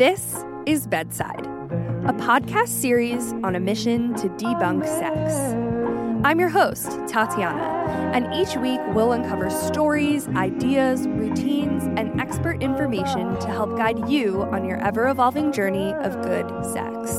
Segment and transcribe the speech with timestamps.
[0.00, 1.44] This is Bedside,
[2.06, 5.34] a podcast series on a mission to debunk sex.
[6.24, 13.38] I'm your host, Tatiana, and each week we'll uncover stories, ideas, routines, and expert information
[13.40, 17.14] to help guide you on your ever evolving journey of good sex.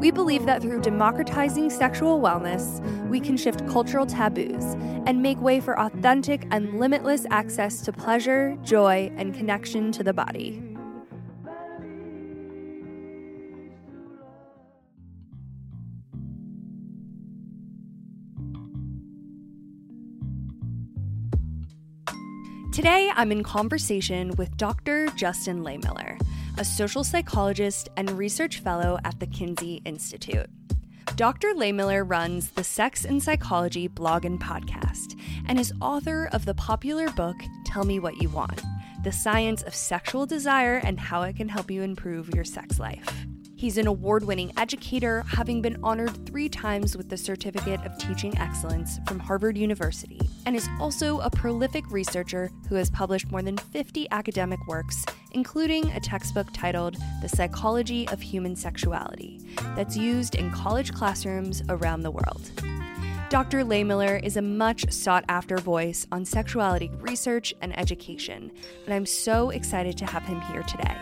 [0.00, 2.80] We believe that through democratizing sexual wellness,
[3.10, 4.64] we can shift cultural taboos
[5.04, 10.14] and make way for authentic and limitless access to pleasure, joy, and connection to the
[10.14, 10.69] body.
[22.72, 25.08] Today, I'm in conversation with Dr.
[25.16, 26.20] Justin Lehmiller,
[26.56, 30.46] a social psychologist and research fellow at the Kinsey Institute.
[31.16, 31.48] Dr.
[31.48, 37.10] Lehmiller runs the Sex and Psychology blog and podcast and is author of the popular
[37.10, 38.62] book Tell Me What You Want
[39.02, 43.26] The Science of Sexual Desire and How It Can Help You Improve Your Sex Life.
[43.60, 48.34] He's an award winning educator, having been honored three times with the Certificate of Teaching
[48.38, 53.58] Excellence from Harvard University, and is also a prolific researcher who has published more than
[53.58, 59.42] 50 academic works, including a textbook titled The Psychology of Human Sexuality,
[59.76, 62.50] that's used in college classrooms around the world.
[63.28, 63.62] Dr.
[63.62, 68.52] Lehmiller is a much sought after voice on sexuality research and education,
[68.86, 70.96] and I'm so excited to have him here today.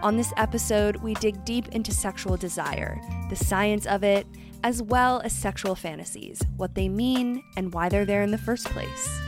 [0.00, 4.28] On this episode, we dig deep into sexual desire, the science of it,
[4.62, 8.66] as well as sexual fantasies, what they mean, and why they're there in the first
[8.66, 9.20] place.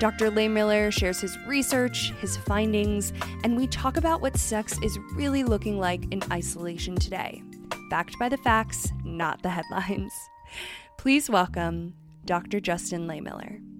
[0.00, 0.30] Dr.
[0.30, 5.78] Lehmiller shares his research, his findings, and we talk about what sex is really looking
[5.78, 7.42] like in isolation today.
[7.88, 10.12] Backed by the facts, not the headlines.
[10.98, 11.94] Please welcome
[12.26, 12.60] Dr.
[12.60, 13.73] Justin Lehmiller.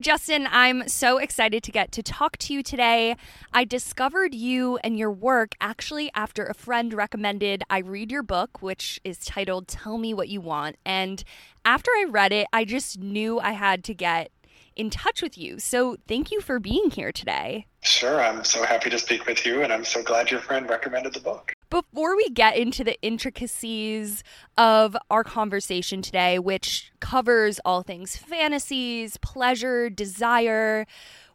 [0.00, 3.16] Justin, I'm so excited to get to talk to you today.
[3.52, 8.62] I discovered you and your work actually after a friend recommended I read your book,
[8.62, 10.76] which is titled Tell Me What You Want.
[10.86, 11.24] And
[11.64, 14.30] after I read it, I just knew I had to get
[14.76, 15.58] in touch with you.
[15.58, 17.66] So thank you for being here today.
[17.82, 18.22] Sure.
[18.22, 21.20] I'm so happy to speak with you, and I'm so glad your friend recommended the
[21.20, 21.52] book.
[21.70, 24.24] Before we get into the intricacies
[24.56, 30.86] of our conversation today, which covers all things fantasies, pleasure, desire,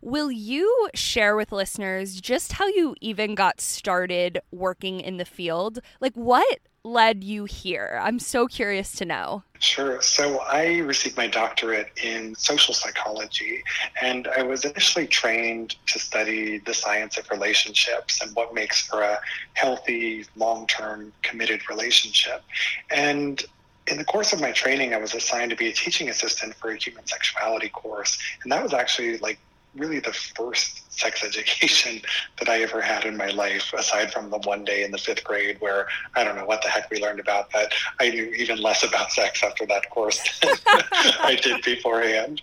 [0.04, 5.80] will you share with listeners just how you even got started working in the field?
[6.02, 7.98] Like, what led you here?
[8.04, 9.44] I'm so curious to know.
[9.60, 10.02] Sure.
[10.02, 13.64] So I received my doctorate in social psychology,
[14.02, 19.02] and I was initially trained to study the science of relationships and what makes for
[19.02, 19.20] a
[19.54, 22.44] healthy, long term, committed relationship.
[22.92, 23.42] And
[23.88, 26.72] in the course of my training, I was assigned to be a teaching assistant for
[26.72, 28.18] a human sexuality course.
[28.44, 29.40] And that was actually like
[29.76, 32.02] really the first sex education
[32.40, 35.24] that I ever had in my life, aside from the one day in the fifth
[35.24, 37.74] grade where I don't know what the heck we learned about that.
[38.00, 42.42] I knew even less about sex after that course than I did beforehand.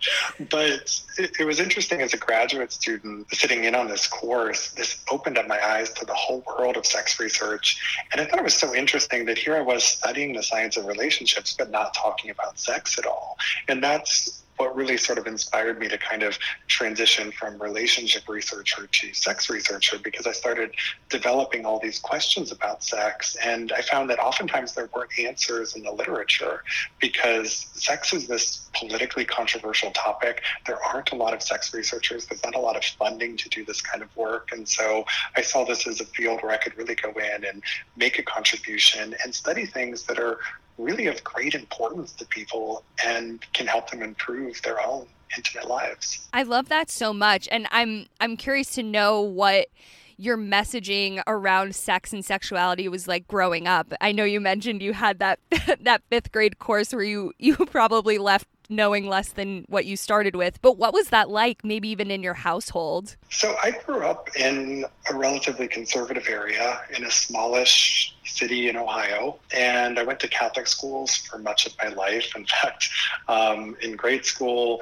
[0.50, 5.02] But it, it, was interesting as a graduate student sitting in on this course, this
[5.10, 7.80] opened up my eyes to the whole world of sex research.
[8.12, 10.86] And I thought it was so interesting that here I was studying the science of
[10.86, 13.36] relationships, but not talking about sex at all.
[13.68, 16.38] And that's what really sort of inspired me to kind of
[16.68, 20.74] transition from relationship researcher to sex researcher because I started
[21.08, 23.36] developing all these questions about sex.
[23.42, 26.62] And I found that oftentimes there weren't answers in the literature
[27.00, 30.42] because sex is this politically controversial topic.
[30.66, 33.64] There aren't a lot of sex researchers, there's not a lot of funding to do
[33.64, 34.50] this kind of work.
[34.52, 35.06] And so
[35.36, 37.62] I saw this as a field where I could really go in and
[37.96, 40.38] make a contribution and study things that are
[40.80, 46.28] really of great importance to people and can help them improve their own intimate lives.
[46.32, 49.68] I love that so much and I'm I'm curious to know what
[50.16, 53.92] your messaging around sex and sexuality was like growing up.
[54.02, 55.38] I know you mentioned you had that
[55.80, 60.34] that 5th grade course where you you probably left knowing less than what you started
[60.36, 60.60] with.
[60.62, 63.16] But what was that like, maybe even in your household?
[63.30, 69.38] So I grew up in a relatively conservative area in a smallish city in Ohio,
[69.52, 72.34] and I went to Catholic schools for much of my life.
[72.36, 72.88] In fact,
[73.28, 74.80] um, in grade school,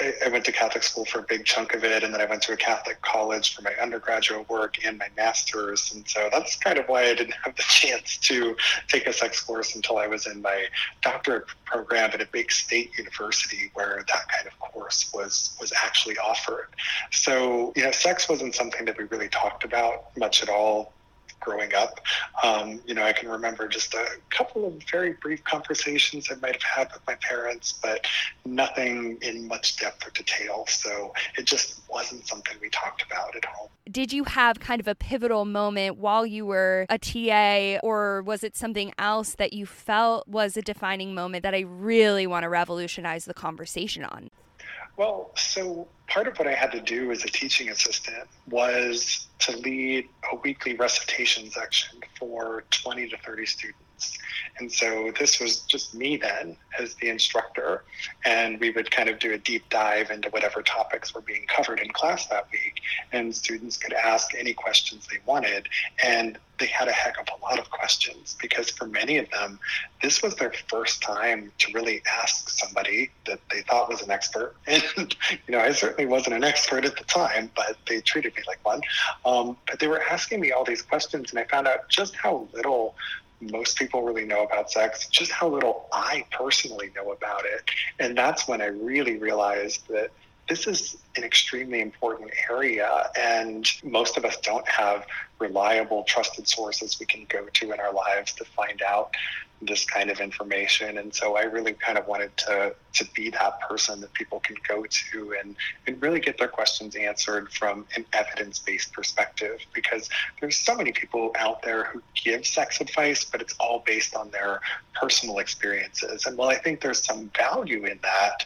[0.00, 2.42] I, went to Catholic school for a big chunk of it, and then I went
[2.42, 5.92] to a Catholic college for my undergraduate work and my master's.
[5.92, 8.56] And so that's kind of why I didn't have the chance to
[8.86, 10.66] take a sex course until I was in my
[11.02, 16.16] doctorate program at a big state university where that kind of course was was actually
[16.18, 16.68] offered.
[17.10, 20.92] So you know, sex wasn't something that we really talked about much at all
[21.48, 22.00] growing up.
[22.42, 26.54] Um, you know, I can remember just a couple of very brief conversations I might
[26.54, 28.06] have had with my parents, but
[28.44, 30.66] nothing in much depth or detail.
[30.68, 33.68] So it just wasn't something we talked about at home.
[33.90, 38.44] Did you have kind of a pivotal moment while you were a TA, or was
[38.44, 42.50] it something else that you felt was a defining moment that I really want to
[42.50, 44.28] revolutionize the conversation on?
[44.98, 49.56] Well, so part of what I had to do as a teaching assistant was to
[49.58, 53.87] lead a weekly recitation section for 20 to 30 students.
[54.58, 57.84] And so this was just me then as the instructor,
[58.24, 61.80] and we would kind of do a deep dive into whatever topics were being covered
[61.80, 62.80] in class that week,
[63.12, 65.68] and students could ask any questions they wanted.
[66.04, 69.60] And they had a heck of a lot of questions because for many of them,
[70.02, 74.56] this was their first time to really ask somebody that they thought was an expert.
[74.66, 75.14] And,
[75.46, 78.64] you know, I certainly wasn't an expert at the time, but they treated me like
[78.64, 78.80] one.
[79.24, 82.48] Um, but they were asking me all these questions, and I found out just how
[82.52, 82.94] little
[83.40, 87.70] most people really know about sex, just how little I personally know about it.
[87.98, 90.10] And that's when I really realized that
[90.48, 95.06] this is an extremely important area, and most of us don't have
[95.38, 99.14] reliable, trusted sources we can go to in our lives to find out
[99.60, 100.98] this kind of information.
[100.98, 104.56] And so I really kind of wanted to to be that person that people can
[104.66, 105.54] go to and,
[105.86, 110.08] and really get their questions answered from an evidence-based perspective because
[110.40, 114.30] there's so many people out there who give sex advice, but it's all based on
[114.30, 114.60] their
[115.00, 116.26] personal experiences.
[116.26, 118.44] And while I think there's some value in that,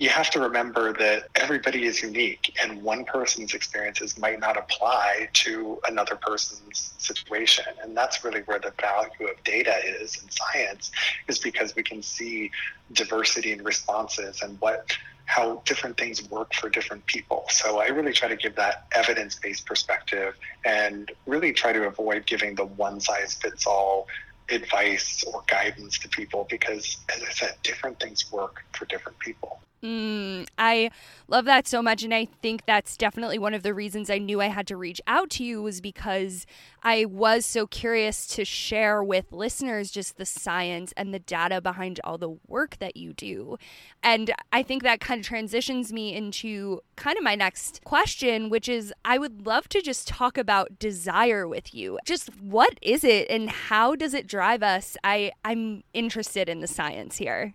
[0.00, 5.28] you have to remember that everybody is unique and one person's experiences might not apply
[5.34, 10.90] to another person's situation and that's really where the value of data is in science
[11.28, 12.50] is because we can see
[12.94, 14.90] diversity in responses and what
[15.26, 17.44] how different things work for different people.
[17.50, 22.56] So I really try to give that evidence-based perspective and really try to avoid giving
[22.56, 24.08] the one size fits all
[24.50, 29.60] advice or guidance to people because as I said different things work for different people.
[29.82, 30.90] Mm, I
[31.26, 32.02] love that so much.
[32.02, 35.00] And I think that's definitely one of the reasons I knew I had to reach
[35.06, 36.44] out to you was because
[36.82, 41.98] I was so curious to share with listeners just the science and the data behind
[42.04, 43.56] all the work that you do.
[44.02, 48.68] And I think that kind of transitions me into kind of my next question, which
[48.68, 51.98] is I would love to just talk about desire with you.
[52.04, 54.98] Just what is it and how does it drive us?
[55.02, 57.54] I, I'm interested in the science here.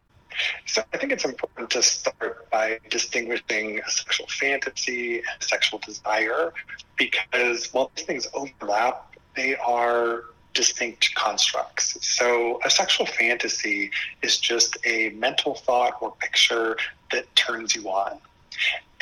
[0.66, 6.54] So I think it's important to start by distinguishing sexual fantasy and sexual desire
[6.98, 11.98] because while these things overlap, they are distinct constructs.
[12.02, 13.92] So a sexual fantasy
[14.22, 16.78] is just a mental thought or picture
[17.12, 18.20] that turns you on.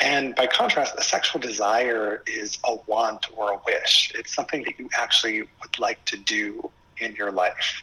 [0.00, 4.12] And by contrast, a sexual desire is a want or a wish.
[4.14, 7.82] It's something that you actually would like to do in your life.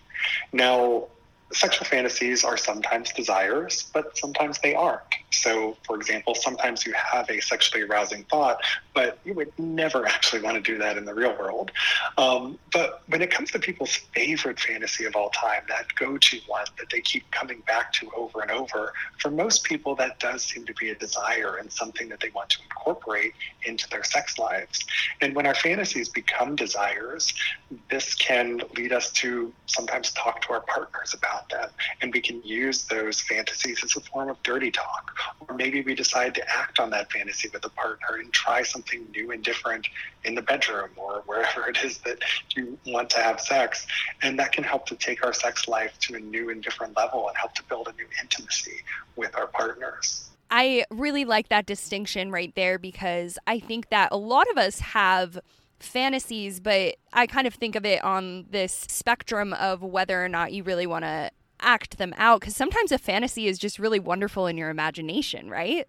[0.52, 1.08] Now,
[1.54, 5.02] sexual fantasies are sometimes desires, but sometimes they aren't.
[5.32, 8.62] So, for example, sometimes you have a sexually arousing thought,
[8.94, 11.72] but you would never actually want to do that in the real world.
[12.18, 16.40] Um, but when it comes to people's favorite fantasy of all time, that go to
[16.48, 20.44] one that they keep coming back to over and over, for most people, that does
[20.44, 23.34] seem to be a desire and something that they want to incorporate
[23.66, 24.80] into their sex lives.
[25.22, 27.34] And when our fantasies become desires,
[27.90, 31.70] this can lead us to sometimes talk to our partners about them.
[32.02, 35.16] And we can use those fantasies as a form of dirty talk.
[35.48, 39.06] Or maybe we decide to act on that fantasy with a partner and try something
[39.12, 39.88] new and different
[40.24, 42.20] in the bedroom or wherever it is that
[42.56, 43.86] you want to have sex.
[44.22, 47.28] And that can help to take our sex life to a new and different level
[47.28, 48.82] and help to build a new intimacy
[49.16, 50.30] with our partners.
[50.54, 54.80] I really like that distinction right there because I think that a lot of us
[54.80, 55.40] have
[55.84, 60.54] fantasies, but I kind of think of it on this spectrum of whether or not
[60.54, 64.48] you really want to act them out because sometimes a fantasy is just really wonderful
[64.48, 65.88] in your imagination, right?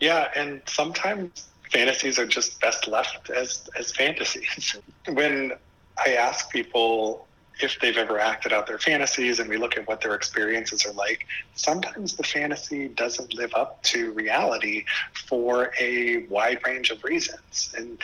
[0.00, 4.76] Yeah, and sometimes fantasies are just best left as as fantasies.
[5.08, 5.52] when
[6.04, 7.26] I ask people
[7.60, 10.92] if they've ever acted out their fantasies and we look at what their experiences are
[10.92, 14.84] like, sometimes the fantasy doesn't live up to reality
[15.28, 17.74] for a wide range of reasons.
[17.76, 17.98] And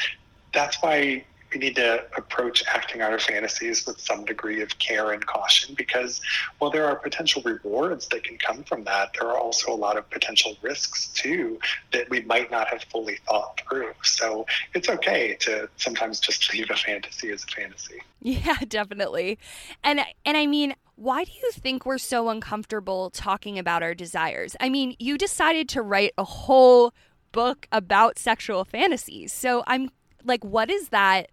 [0.55, 5.13] that's why we need to approach acting out our fantasies with some degree of care
[5.13, 6.21] and caution because
[6.59, 9.97] while there are potential rewards that can come from that, there are also a lot
[9.97, 11.59] of potential risks too
[11.93, 13.93] that we might not have fully thought through.
[14.03, 18.03] So it's okay to sometimes just leave a fantasy as a fantasy.
[18.21, 19.39] Yeah, definitely.
[19.83, 24.57] And and I mean, why do you think we're so uncomfortable talking about our desires?
[24.61, 26.95] I mean, you decided to write a whole
[27.33, 29.33] book about sexual fantasies.
[29.33, 29.91] So I'm
[30.25, 31.31] like, what is that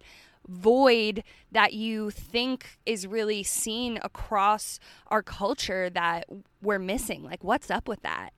[0.48, 6.26] void that you think is really seen across our culture that
[6.60, 7.22] we're missing?
[7.22, 8.32] Like, what's up with that?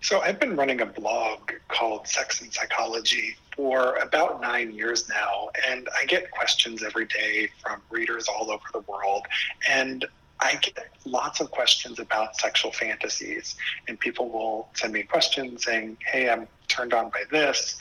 [0.00, 5.48] So, I've been running a blog called Sex and Psychology for about nine years now,
[5.68, 9.26] and I get questions every day from readers all over the world.
[9.68, 10.04] And
[10.40, 13.54] I get lots of questions about sexual fantasies,
[13.86, 17.76] and people will send me questions saying, Hey, I'm turned on by this.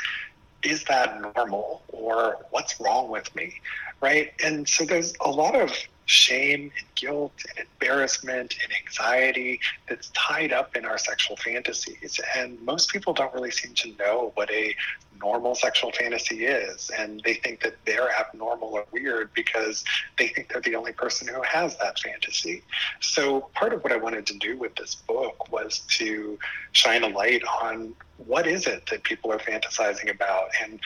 [0.64, 1.84] Is that normal?
[1.90, 3.54] Or what's wrong with me?
[4.02, 4.32] Right.
[4.44, 5.72] And so there's a lot of
[6.06, 12.20] shame and guilt and embarrassment and anxiety that's tied up in our sexual fantasies.
[12.36, 14.76] And most people don't really seem to know what a
[15.22, 16.90] normal sexual fantasy is.
[16.98, 19.84] And they think that they're abnormal or weird because
[20.18, 22.64] they think they're the only person who has that fantasy.
[23.00, 26.38] So, part of what I wanted to do with this book was to
[26.72, 30.80] shine a light on what is it that people are fantasizing about and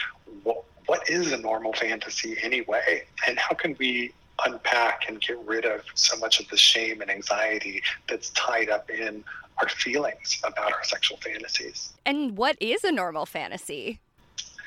[0.44, 3.04] what, what is a normal fantasy anyway?
[3.28, 4.14] And how can we
[4.46, 8.90] unpack and get rid of so much of the shame and anxiety that's tied up
[8.90, 9.24] in
[9.62, 11.94] our feelings about our sexual fantasies.
[12.06, 14.00] And what is a normal fantasy?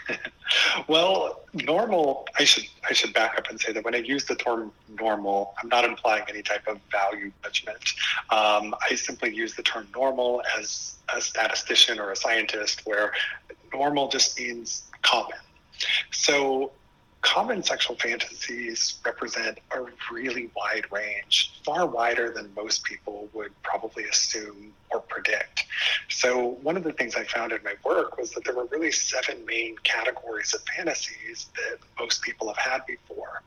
[0.88, 2.26] well, normal.
[2.38, 5.54] I should I should back up and say that when I use the term normal,
[5.62, 7.92] I'm not implying any type of value judgment.
[8.30, 13.12] Um, I simply use the term normal as a statistician or a scientist, where
[13.72, 15.38] normal just means common.
[16.10, 16.72] So
[17.22, 24.04] common sexual fantasies represent a really wide range, far wider than most people would probably
[24.04, 25.64] assume or predict.
[26.08, 28.92] So, one of the things I found in my work was that there were really
[28.92, 33.42] seven main categories of fantasies that most people have had before.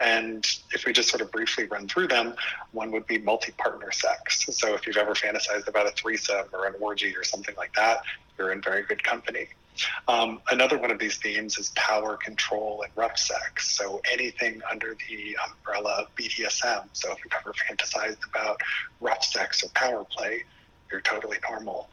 [0.00, 2.34] And if we just sort of briefly run through them,
[2.72, 4.46] one would be multi partner sex.
[4.50, 8.02] So, if you've ever fantasized about a threesome or an orgy or something like that,
[8.38, 9.48] you're in very good company.
[10.08, 13.70] Um, another one of these themes is power, control, and rough sex.
[13.76, 16.88] So anything under the umbrella of BDSM.
[16.92, 18.60] So if you've ever fantasized about
[19.00, 20.44] rough sex or power play,
[20.90, 21.88] you're totally normal.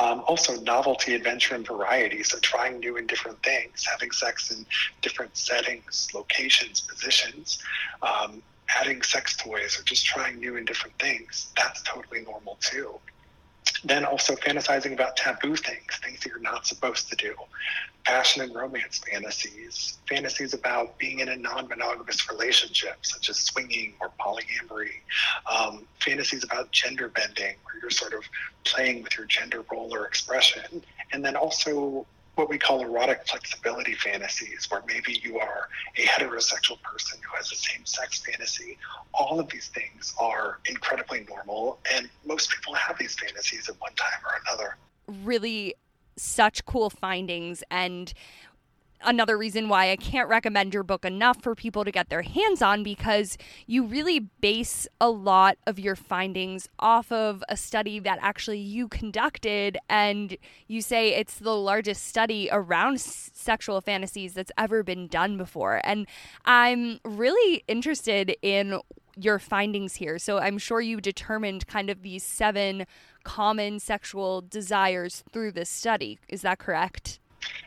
[0.00, 2.24] Um, also, novelty, adventure, and variety.
[2.24, 4.66] So, trying new and different things, having sex in
[5.02, 7.62] different settings, locations, positions,
[8.02, 11.52] um, adding sex toys, or just trying new and different things.
[11.56, 12.98] That's totally normal too
[13.84, 17.34] then also fantasizing about taboo things, things that you're not supposed to do,
[18.04, 23.94] passion and romance fantasies, fantasies about being in a non monogamous relationship, such as swinging
[24.00, 25.00] or polyamory,
[25.50, 28.22] um, fantasies about gender bending, where you're sort of
[28.64, 33.94] playing with your gender role or expression, and then also what we call erotic flexibility
[33.94, 38.76] fantasies, where maybe you are a heterosexual person who has a same sex fantasy.
[39.12, 43.94] All of these things are incredibly normal, and most people have these fantasies at one
[43.94, 44.76] time or another.
[45.24, 45.74] Really,
[46.16, 47.62] such cool findings.
[47.70, 48.12] And
[49.04, 52.62] another reason why I can't recommend your book enough for people to get their hands
[52.62, 58.18] on because you really base a lot of your findings off of a study that
[58.22, 64.52] actually you conducted and you say it's the largest study around s- sexual fantasies that's
[64.58, 65.80] ever been done before.
[65.84, 66.06] And
[66.44, 68.80] I'm really interested in
[69.16, 70.18] your findings here.
[70.18, 72.86] So I'm sure you determined kind of these seven
[73.22, 76.18] common sexual desires through this study.
[76.28, 77.20] Is that correct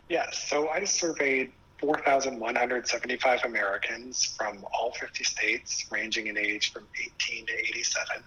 [0.10, 0.46] Yes.
[0.48, 7.54] So I surveyed 4,175 Americans from all 50 states, ranging in age from 18 to
[7.54, 8.24] 87.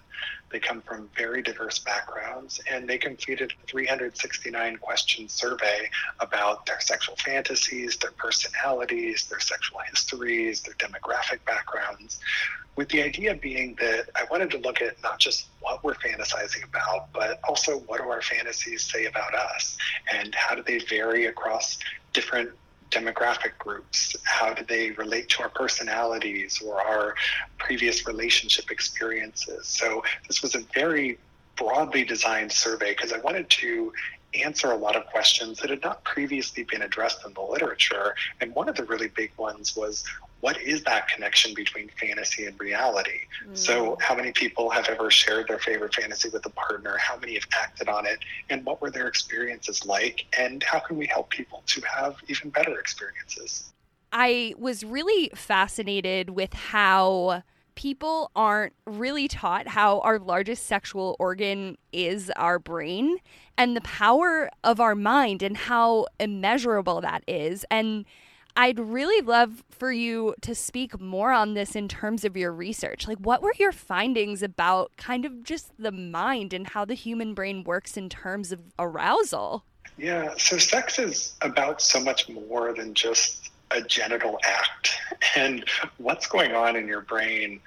[0.51, 5.91] They come from very diverse backgrounds, and they completed a 369 question survey
[6.21, 12.21] about their sexual fantasies, their personalities, their sexual histories, their demographic backgrounds,
[12.77, 16.65] with the idea being that I wanted to look at not just what we're fantasizing
[16.65, 19.77] about, but also what do our fantasies say about us
[20.13, 21.79] and how do they vary across
[22.13, 22.51] different
[22.91, 24.17] demographic groups?
[24.25, 27.15] How do they relate to our personalities or our
[27.59, 29.67] previous relationship experiences?
[29.67, 31.19] So this was a very
[31.57, 33.93] broadly designed survey because I wanted to
[34.35, 38.15] answer a lot of questions that had not previously been addressed in the literature.
[38.41, 40.05] And one of the really big ones was
[40.41, 43.21] what is that connection between fantasy and reality?
[43.47, 43.57] Mm.
[43.57, 46.97] So, how many people have ever shared their favorite fantasy with a partner?
[46.99, 48.21] How many have acted on it?
[48.49, 50.27] And what were their experiences like?
[50.39, 53.73] And how can we help people to have even better experiences?
[54.13, 57.43] I was really fascinated with how
[57.77, 63.17] people aren't really taught how our largest sexual organ is our brain
[63.57, 67.65] and the power of our mind and how immeasurable that is.
[67.71, 68.05] And
[68.57, 73.07] I'd really love for you to speak more on this in terms of your research.
[73.07, 77.35] Like, what were your findings about kind of just the mind and how the human
[77.35, 79.65] brain works in terms of arousal?
[79.97, 84.91] Yeah, so sex is about so much more than just a genital act
[85.37, 85.65] and
[85.99, 87.61] what's going on in your brain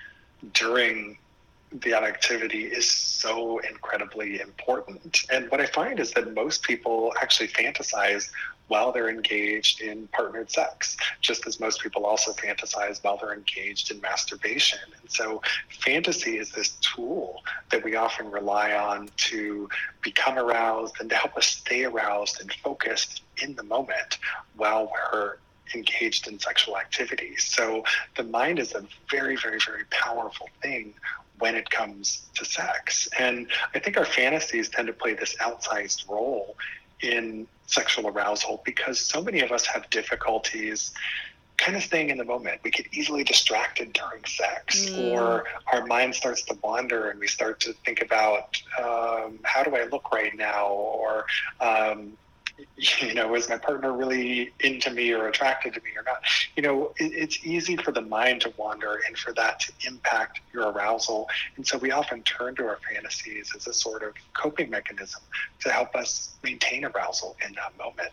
[0.53, 1.17] during
[1.81, 5.25] that activity is so incredibly important.
[5.31, 8.29] And what I find is that most people actually fantasize
[8.67, 13.91] while they're engaged in partnered sex, just as most people also fantasize while they're engaged
[13.91, 14.79] in masturbation.
[15.01, 15.41] And so,
[15.83, 19.69] fantasy is this tool that we often rely on to
[20.01, 24.17] become aroused and to help us stay aroused and focused in the moment
[24.55, 25.37] while we're
[25.75, 27.35] engaged in sexual activity.
[27.37, 27.83] So,
[28.15, 30.93] the mind is a very, very, very powerful thing
[31.39, 33.09] when it comes to sex.
[33.19, 36.55] And I think our fantasies tend to play this outsized role
[37.01, 40.91] in sexual arousal because so many of us have difficulties
[41.57, 42.59] kind of staying in the moment.
[42.63, 45.11] We get easily distracted during sex, mm.
[45.11, 49.75] or our mind starts to wander and we start to think about um, how do
[49.75, 51.25] I look right now, or
[51.61, 52.17] um,
[53.01, 56.21] you know, is my partner really into me or attracted to me or not?
[56.55, 60.41] You know, it, it's easy for the mind to wander and for that to impact
[60.53, 61.27] your arousal.
[61.55, 65.21] And so we often turn to our fantasies as a sort of coping mechanism
[65.61, 68.09] to help us maintain arousal in that moment.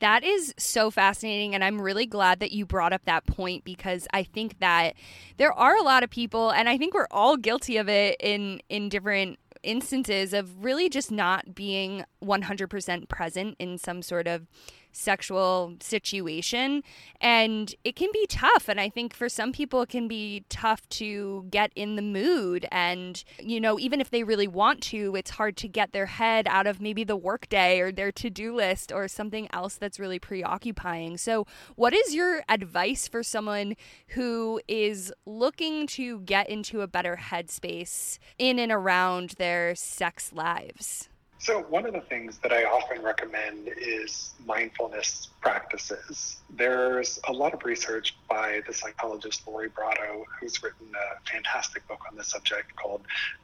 [0.00, 1.54] That is so fascinating.
[1.54, 4.94] And I'm really glad that you brought up that point because I think that
[5.36, 8.62] there are a lot of people, and I think we're all guilty of it in,
[8.70, 14.46] in different instances of really just not being 100% present in some sort of
[14.92, 16.82] sexual situation.
[17.20, 18.68] And it can be tough.
[18.68, 22.66] And I think for some people, it can be tough to get in the mood.
[22.72, 26.46] And, you know, even if they really want to, it's hard to get their head
[26.48, 30.18] out of maybe the workday or their to do list or something else that's really
[30.18, 31.18] preoccupying.
[31.18, 33.74] So, what is your advice for someone
[34.08, 41.09] who is looking to get into a better headspace in and around their sex lives?
[41.42, 46.36] So, one of the things that I often recommend is mindfulness practices.
[46.50, 52.00] There's a lot of research by the psychologist Lori Brotto, who's written a fantastic book
[52.10, 53.00] on this subject called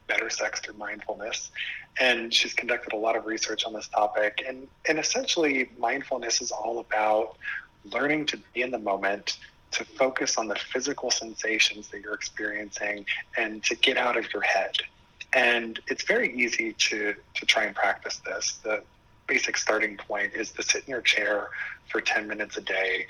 [0.08, 1.50] Better Sex Through Mindfulness.
[1.98, 4.44] And she's conducted a lot of research on this topic.
[4.46, 7.38] And, and essentially, mindfulness is all about
[7.90, 9.38] learning to be in the moment
[9.70, 13.06] to focus on the physical sensations that you're experiencing
[13.38, 14.76] and to get out of your head
[15.36, 18.58] and it's very easy to, to try and practice this.
[18.64, 18.82] The
[19.26, 21.50] basic starting point is to sit in your chair
[21.88, 23.06] for 10 minutes a day,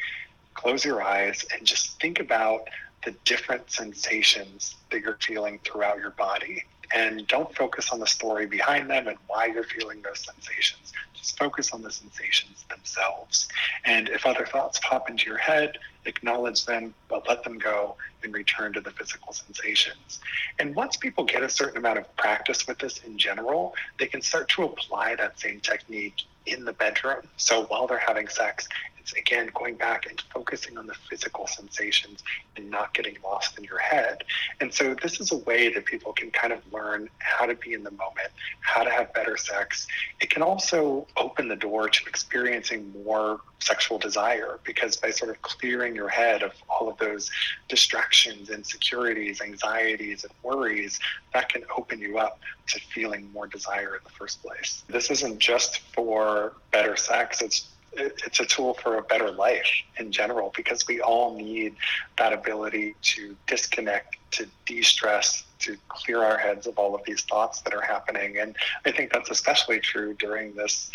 [0.55, 2.62] close your eyes, and just think about
[3.05, 6.65] the different sensations that you're feeling throughout your body.
[6.93, 10.93] And don't focus on the story behind them and why you're feeling those sensations.
[11.15, 13.47] Just focus on the sensations themselves.
[13.85, 18.33] And if other thoughts pop into your head, acknowledge them, but let them go and
[18.33, 20.21] return to the physical sensations.
[20.59, 24.23] And once people get a certain amount of practice with this in general, they can
[24.23, 27.23] start to apply that same technique in the bedroom.
[27.37, 28.69] So while they're having sex,
[29.07, 32.25] it's again going back and focusing on the physical sensations
[32.57, 34.25] and not getting lost in your head.
[34.61, 37.73] And so this is a way that people can kind of learn how to be
[37.73, 39.87] in the moment, how to have better sex.
[40.21, 45.40] It can also open the door to experiencing more sexual desire because by sort of
[45.42, 47.31] clearing your head of all of those
[47.69, 50.99] distractions, insecurities, anxieties, and worries,
[51.33, 54.83] that can open you up to feeling more desire in the first place.
[54.88, 60.13] This isn't just for better sex, it's it's a tool for a better life in
[60.13, 61.77] general because we all need
[62.19, 67.23] that ability to disconnect, to de stress, to clear our heads of all of these
[67.23, 68.39] thoughts that are happening.
[68.39, 70.91] And I think that's especially true during this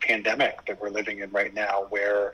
[0.00, 2.32] pandemic that we're living in right now, where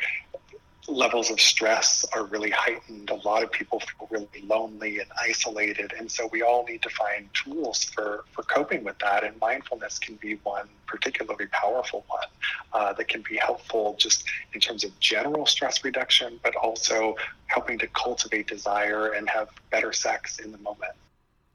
[0.89, 3.11] levels of stress are really heightened.
[3.11, 5.93] A lot of people feel really lonely and isolated.
[5.99, 9.25] And so we all need to find tools for, for coping with that.
[9.25, 12.29] And mindfulness can be one particularly powerful one
[12.73, 17.79] uh, that can be helpful just in terms of general stress reduction, but also helping
[17.79, 20.93] to cultivate desire and have better sex in the moment.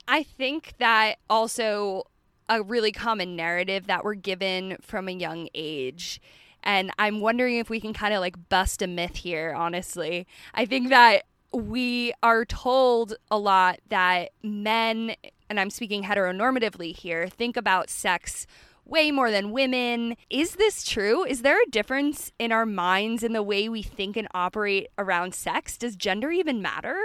[0.07, 2.07] I think that also
[2.49, 6.19] a really common narrative that we're given from a young age
[6.63, 10.27] and I'm wondering if we can kind of like bust a myth here, honestly.
[10.53, 15.15] I think that we are told a lot that men,
[15.49, 18.45] and I'm speaking heteronormatively here, think about sex
[18.91, 20.17] way more than women.
[20.29, 21.23] Is this true?
[21.23, 25.33] Is there a difference in our minds in the way we think and operate around
[25.33, 25.77] sex?
[25.77, 26.99] Does gender even matter?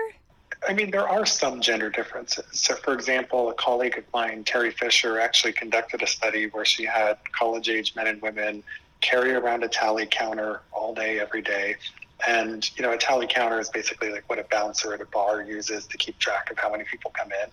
[0.69, 2.45] I mean, there are some gender differences.
[2.51, 6.85] So, for example, a colleague of mine, Terri Fisher, actually conducted a study where she
[6.85, 8.65] had college age men and women
[9.01, 11.77] carry around a tally counter all day, every day.
[12.27, 15.43] And, you know, a tally counter is basically like what a bouncer at a bar
[15.43, 17.51] uses to keep track of how many people come in.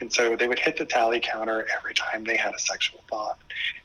[0.00, 3.38] And so they would hit the tally counter every time they had a sexual thought.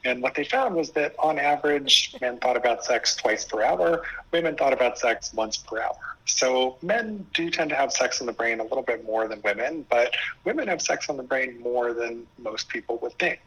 [0.04, 4.04] And what they found was that on average, men thought about sex twice per hour,
[4.32, 6.15] women thought about sex once per hour.
[6.26, 9.42] So men do tend to have sex on the brain a little bit more than
[9.44, 13.40] women, but women have sex on the brain more than most people would think.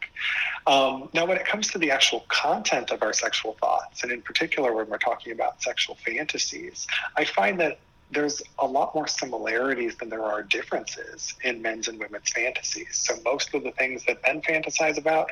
[0.65, 4.21] Um, now, when it comes to the actual content of our sexual thoughts, and in
[4.21, 6.87] particular when we're talking about sexual fantasies,
[7.17, 7.79] I find that
[8.11, 12.97] there's a lot more similarities than there are differences in men's and women's fantasies.
[12.97, 15.29] So most of the things that men fantasize about,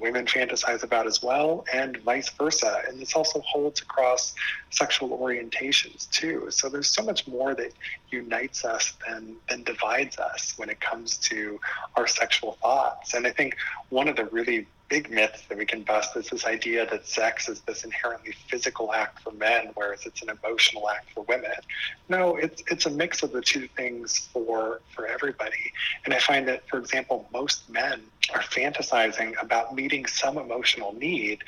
[0.00, 2.82] women fantasize about as well, and vice versa.
[2.88, 4.34] And this also holds across
[4.70, 6.46] sexual orientations too.
[6.50, 7.72] So there's so much more that
[8.10, 11.60] unites us than than divides us when it comes to
[11.96, 13.14] our sexual thoughts.
[13.14, 13.56] And I think
[13.90, 17.48] one of the really big myth that we can bust is this idea that sex
[17.48, 21.52] is this inherently physical act for men, whereas it's an emotional act for women.
[22.08, 25.72] No, it's it's a mix of the two things for for everybody.
[26.04, 28.02] And I find that, for example, most men
[28.34, 31.38] are fantasizing about meeting some emotional need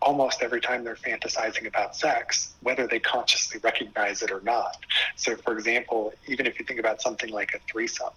[0.00, 4.76] almost every time they're fantasizing about sex, whether they consciously recognize it or not.
[5.16, 8.12] So, for example, even if you think about something like a threesome,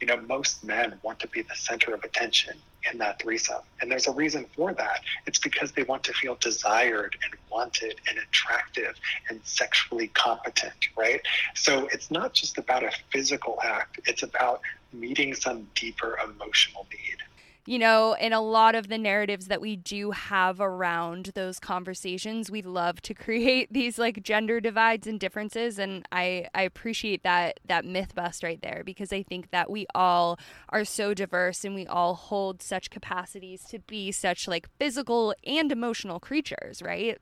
[0.00, 2.56] you know, most men want to be the center of attention
[2.90, 3.62] in that threesome.
[3.80, 5.00] And there's a reason for that.
[5.26, 8.94] It's because they want to feel desired and wanted and attractive
[9.28, 11.20] and sexually competent, right?
[11.54, 14.60] So, it's not just about a physical act, it's about
[14.92, 17.18] meeting some deeper emotional need
[17.66, 22.50] you know, in a lot of the narratives that we do have around those conversations,
[22.50, 25.78] we love to create these like gender divides and differences.
[25.78, 29.86] And I, I appreciate that that myth bust right there because I think that we
[29.94, 35.34] all are so diverse and we all hold such capacities to be such like physical
[35.46, 37.18] and emotional creatures, right?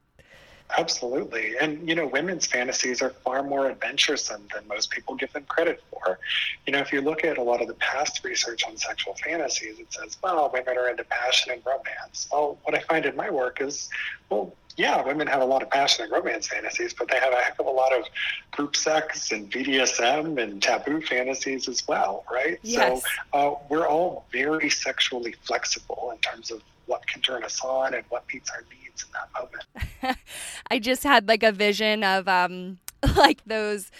[0.78, 1.54] Absolutely.
[1.60, 5.82] And, you know, women's fantasies are far more adventuresome than most people give them credit
[5.90, 6.18] for.
[6.66, 9.78] You know, if you look at a lot of the past research on sexual fantasies,
[9.78, 12.28] it says, well, women are into passion and romance.
[12.32, 13.90] Well, what I find in my work is,
[14.30, 17.36] well, yeah, women have a lot of passion and romance fantasies, but they have a
[17.36, 18.06] heck of a lot of
[18.52, 22.58] group sex and BDSM and taboo fantasies as well, right?
[22.62, 23.02] Yes.
[23.02, 27.92] So uh, we're all very sexually flexible in terms of what can turn us on
[27.94, 30.18] and what meets our needs in that moment.
[30.70, 32.78] I just had like a vision of um
[33.16, 33.90] like those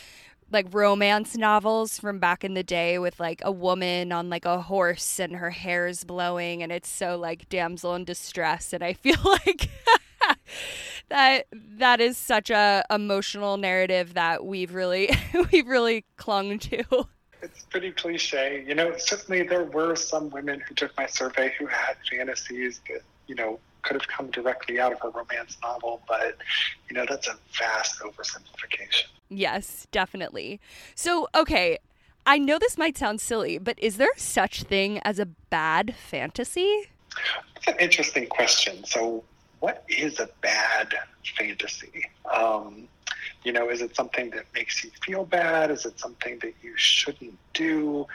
[0.51, 4.61] like romance novels from back in the day with like a woman on like a
[4.61, 9.17] horse and her hair's blowing and it's so like damsel in distress and I feel
[9.25, 9.71] like
[11.09, 15.11] that that is such a emotional narrative that we've really
[15.51, 17.07] we've really clung to
[17.43, 18.65] it's pretty cliche.
[18.67, 23.01] You know, certainly there were some women who took my survey who had fantasies that,
[23.27, 26.37] you know, could have come directly out of a romance novel, but,
[26.89, 29.07] you know, that's a vast oversimplification.
[29.29, 30.61] Yes, definitely.
[30.95, 31.79] So, okay,
[32.25, 36.85] I know this might sound silly, but is there such thing as a bad fantasy?
[37.55, 38.85] That's an interesting question.
[38.85, 39.25] So,
[39.61, 40.95] what is a bad
[41.37, 42.05] fantasy?
[42.33, 42.89] Um,
[43.45, 45.71] you know, is it something that makes you feel bad?
[45.71, 48.07] Is it something that you shouldn't do?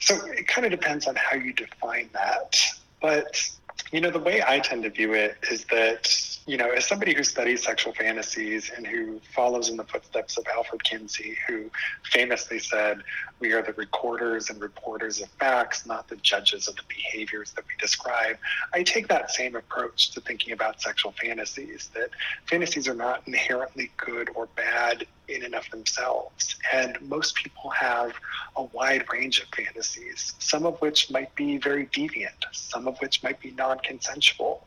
[0.00, 2.56] So it kind of depends on how you define that.
[3.00, 3.50] But,
[3.92, 7.12] you know, the way I tend to view it is that you know, as somebody
[7.12, 11.70] who studies sexual fantasies and who follows in the footsteps of Alfred Kinsey, who
[12.04, 13.02] famously said,
[13.38, 17.66] We are the recorders and reporters of facts, not the judges of the behaviors that
[17.66, 18.38] we describe,
[18.72, 22.08] I take that same approach to thinking about sexual fantasies that
[22.46, 26.56] fantasies are not inherently good or bad in and of themselves.
[26.72, 28.12] And most people have
[28.56, 33.22] a wide range of fantasies, some of which might be very deviant, some of which
[33.22, 34.66] might be non consensual.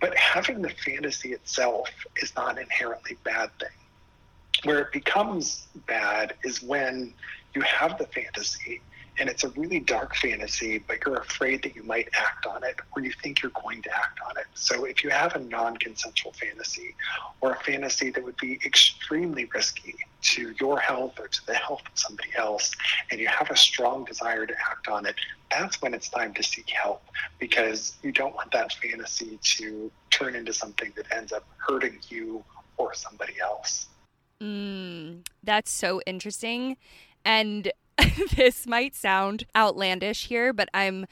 [0.00, 1.90] But having the fantasy itself
[2.22, 3.68] is not an inherently bad thing.
[4.64, 7.12] Where it becomes bad is when
[7.54, 8.80] you have the fantasy
[9.18, 12.76] and it's a really dark fantasy, but you're afraid that you might act on it
[12.94, 14.46] or you think you're going to act on it.
[14.54, 16.94] So if you have a non consensual fantasy
[17.40, 21.82] or a fantasy that would be extremely risky to your health or to the health
[21.86, 22.72] of somebody else,
[23.10, 25.14] and you have a strong desire to act on it,
[25.50, 27.02] that's when it's time to seek help
[27.38, 32.44] because you don't want that fantasy to turn into something that ends up hurting you
[32.76, 33.86] or somebody else.
[34.42, 36.76] Mm, that's so interesting.
[37.24, 37.72] And
[38.36, 41.06] this might sound outlandish here, but I'm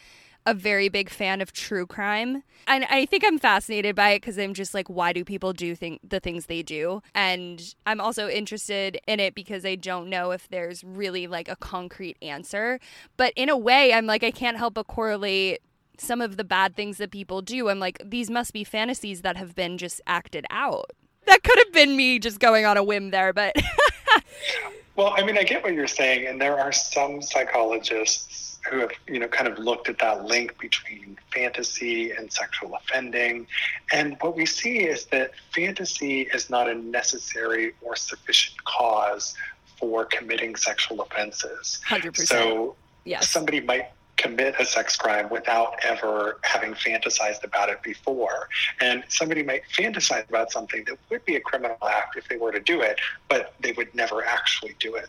[0.47, 2.43] a very big fan of true crime.
[2.67, 5.75] And I think I'm fascinated by it because I'm just like, why do people do
[5.75, 7.03] think the things they do?
[7.15, 11.57] And I'm also interested in it because I don't know if there's really like a
[11.57, 12.79] concrete answer.
[13.17, 15.61] But in a way, I'm like, I can't help but correlate
[15.97, 17.69] some of the bad things that people do.
[17.69, 20.91] I'm like, these must be fantasies that have been just acted out.
[21.27, 23.57] That could have been me just going on a whim there, but
[24.97, 28.93] Well, I mean, I get what you're saying, and there are some psychologists who have,
[29.07, 33.47] you know, kind of looked at that link between fantasy and sexual offending.
[33.93, 39.35] And what we see is that fantasy is not a necessary or sufficient cause
[39.79, 41.81] for committing sexual offenses.
[41.89, 42.27] 100%.
[42.27, 43.29] So yes.
[43.29, 48.49] somebody might commit a sex crime without ever having fantasized about it before.
[48.81, 52.53] And somebody might fantasize about something that would be a criminal act if they were
[52.53, 55.09] to do it, but they would never actually do it.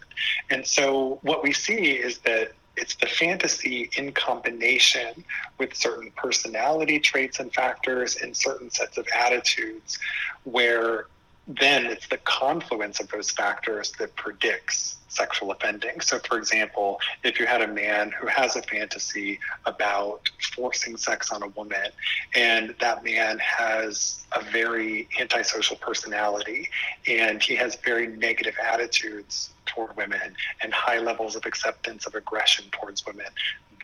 [0.50, 5.24] And so what we see is that it's the fantasy in combination
[5.58, 9.98] with certain personality traits and factors and certain sets of attitudes
[10.44, 11.08] where
[11.48, 16.02] then it's the confluence of those factors that predicts sexual offending.
[16.02, 21.32] So, for example, if you had a man who has a fantasy about forcing sex
[21.32, 21.90] on a woman,
[22.36, 26.70] and that man has a very antisocial personality
[27.08, 32.66] and he has very negative attitudes toward women and high levels of acceptance of aggression
[32.72, 33.28] towards women,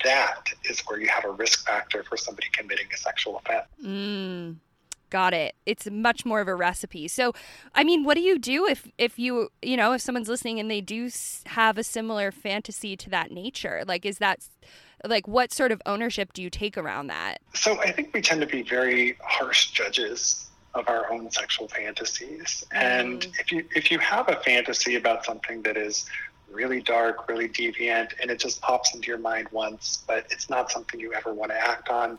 [0.03, 3.67] that is where you have a risk factor for somebody committing a sexual offense.
[3.83, 4.55] Mm.
[5.11, 5.55] Got it.
[5.65, 7.09] It's much more of a recipe.
[7.09, 7.33] So,
[7.75, 10.71] I mean, what do you do if if you, you know, if someone's listening and
[10.71, 11.09] they do
[11.47, 13.83] have a similar fantasy to that nature?
[13.85, 14.39] Like is that
[15.05, 17.41] like what sort of ownership do you take around that?
[17.53, 22.65] So, I think we tend to be very harsh judges of our own sexual fantasies.
[22.73, 22.81] Mm.
[22.81, 26.05] And if you if you have a fantasy about something that is
[26.49, 30.71] really dark, really deviant, and it just pops into your mind once, but it's not
[30.71, 32.17] something you ever want to act on,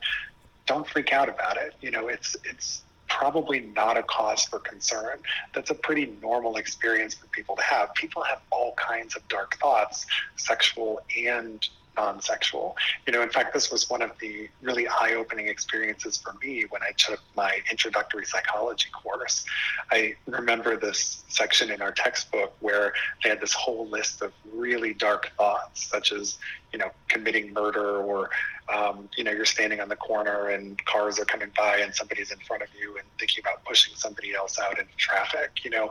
[0.67, 1.75] don't freak out about it.
[1.81, 5.19] You know, it's it's probably not a cause for concern.
[5.55, 7.93] That's a pretty normal experience for people to have.
[7.95, 11.67] People have all kinds of dark thoughts, sexual and
[11.97, 12.77] non-sexual.
[13.07, 16.83] You know, in fact, this was one of the really eye-opening experiences for me when
[16.83, 19.45] I took my introductory psychology course.
[19.91, 24.95] I remember this section in our textbook where they had this whole list of really
[24.95, 26.39] dark thoughts, such as,
[26.73, 28.31] you know, committing murder or,
[28.73, 32.31] um, you know, you're standing on the corner and cars are coming by and somebody's
[32.31, 35.65] in front of you and thinking about pushing somebody else out into traffic.
[35.65, 35.91] You know,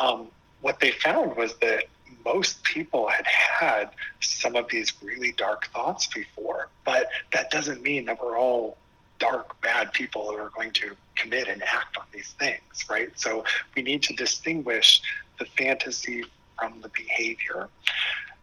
[0.00, 0.28] um,
[0.60, 1.84] what they found was that
[2.24, 8.04] most people had had some of these really dark thoughts before, but that doesn't mean
[8.06, 8.76] that we're all
[9.18, 13.10] dark, bad people who are going to commit and act on these things, right?
[13.14, 13.44] So
[13.76, 15.00] we need to distinguish
[15.38, 16.24] the fantasy
[16.58, 17.68] from the behavior.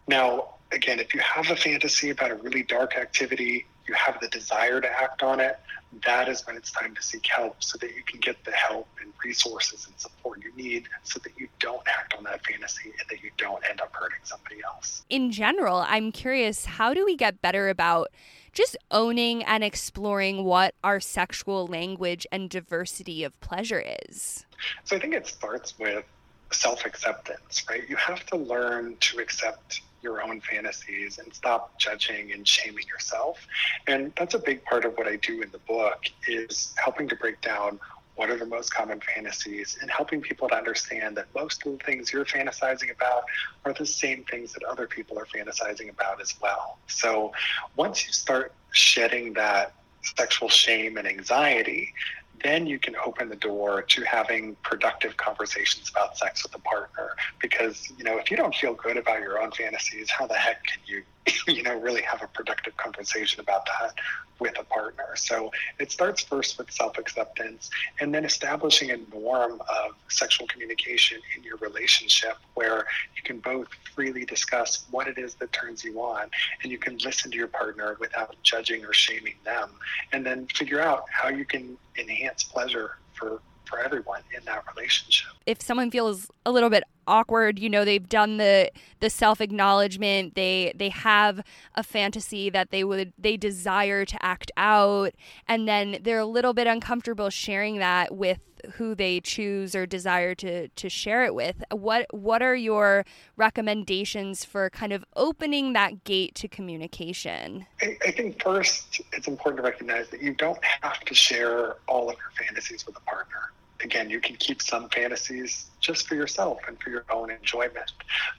[0.08, 4.28] Now, again, if you have a fantasy about a really dark activity, you have the
[4.28, 5.58] desire to act on it,
[6.04, 8.88] that is when it's time to seek help so that you can get the help
[9.00, 13.08] and resources and support you need so that you don't act on that fantasy and
[13.08, 15.04] that you don't end up hurting somebody else.
[15.10, 18.08] In general, I'm curious how do we get better about
[18.52, 24.46] just owning and exploring what our sexual language and diversity of pleasure is?
[24.84, 26.04] So I think it starts with
[26.52, 27.88] self acceptance, right?
[27.88, 33.38] You have to learn to accept your own fantasies and stop judging and shaming yourself.
[33.86, 37.16] And that's a big part of what I do in the book is helping to
[37.16, 37.78] break down
[38.16, 41.84] what are the most common fantasies and helping people to understand that most of the
[41.84, 43.24] things you're fantasizing about
[43.64, 46.78] are the same things that other people are fantasizing about as well.
[46.86, 47.32] So
[47.76, 51.94] once you start shedding that sexual shame and anxiety,
[52.42, 57.16] then you can open the door to having productive conversations about sex with a partner.
[57.40, 60.64] Because, you know, if you don't feel good about your own fantasies, how the heck
[60.64, 61.02] can you,
[61.46, 63.94] you know, really have a productive conversation about that
[64.38, 65.16] with a partner?
[65.16, 71.20] So it starts first with self acceptance and then establishing a norm of sexual communication
[71.36, 76.00] in your relationship where you can both freely discuss what it is that turns you
[76.00, 76.30] on
[76.62, 79.70] and you can listen to your partner without judging or shaming them
[80.12, 85.30] and then figure out how you can enhance pleasure for for everyone in that relationship.
[85.46, 88.70] If someone feels a little bit awkward, you know, they've done the
[89.00, 91.42] the self-acknowledgement, they they have
[91.74, 95.12] a fantasy that they would they desire to act out
[95.48, 98.38] and then they're a little bit uncomfortable sharing that with
[98.74, 101.62] who they choose or desire to to share it with.
[101.70, 103.04] What what are your
[103.36, 107.66] recommendations for kind of opening that gate to communication?
[107.82, 112.10] I, I think first it's important to recognize that you don't have to share all
[112.10, 116.58] of your fantasies with a partner again, you can keep some fantasies just for yourself
[116.68, 117.92] and for your own enjoyment.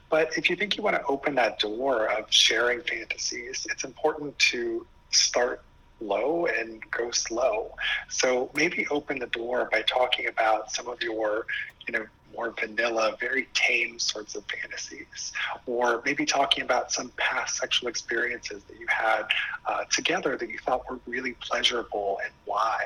[0.09, 4.37] But if you think you want to open that door of sharing fantasies, it's important
[4.39, 5.63] to start
[5.99, 7.75] low and go slow.
[8.09, 11.45] So maybe open the door by talking about some of your,
[11.87, 15.31] you know, more vanilla, very tame sorts of fantasies,
[15.65, 19.23] or maybe talking about some past sexual experiences that you had
[19.65, 22.83] uh, together that you thought were really pleasurable and why.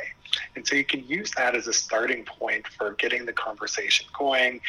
[0.55, 4.61] And so you can use that as a starting point for getting the conversation going,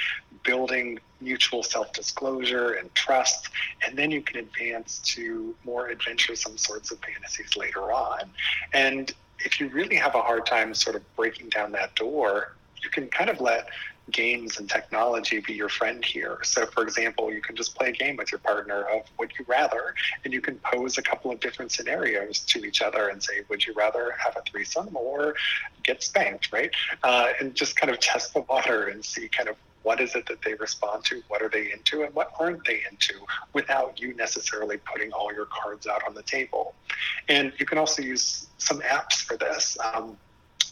[0.44, 3.48] building mutual self disclosure and trust,
[3.84, 8.30] and then you can advance to more adventuresome sorts of fantasies later on.
[8.72, 12.90] And if you really have a hard time sort of breaking down that door, you
[12.90, 13.68] can kind of let
[14.12, 16.38] games and technology be your friend here.
[16.42, 19.44] So, for example, you can just play a game with your partner of would you
[19.48, 23.42] rather, and you can pose a couple of different scenarios to each other and say,
[23.48, 25.34] would you rather have a threesome or
[25.82, 26.70] get spanked, right?
[27.02, 30.26] Uh, and just kind of test the water and see kind of what is it
[30.26, 33.14] that they respond to, what are they into, and what aren't they into
[33.52, 36.74] without you necessarily putting all your cards out on the table.
[37.28, 39.76] And you can also use some apps for this.
[39.94, 40.18] Um,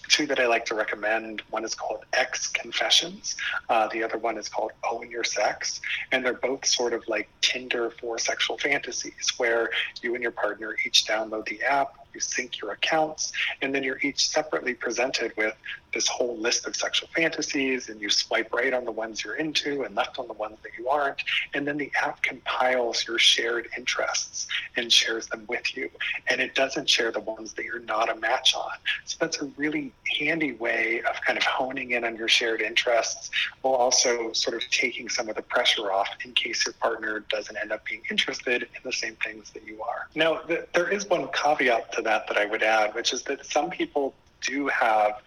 [0.08, 1.42] two that I like to recommend.
[1.50, 3.36] One is called X Confessions.
[3.68, 5.80] Uh, the other one is called Own Your Sex.
[6.12, 9.70] And they're both sort of like Tinder for sexual fantasies, where
[10.02, 13.98] you and your partner each download the app, you sync your accounts, and then you're
[14.02, 15.54] each separately presented with
[15.94, 19.82] this whole list of sexual fantasies, and you swipe right on the ones you're into
[19.84, 21.22] and left on the ones that you aren't.
[21.54, 25.88] And then the app compiles your shared interests and shares them with you.
[26.28, 28.72] And it doesn't share the ones that you're not a match on.
[29.04, 33.30] So that's a really handy way of kind of honing in on your shared interests
[33.62, 37.56] while also sort of taking some of the pressure off in case your partner doesn't
[37.56, 40.08] end up being interested in the same things that you are.
[40.14, 43.46] Now, th- there is one caveat to that that I would add, which is that
[43.46, 45.20] some people do have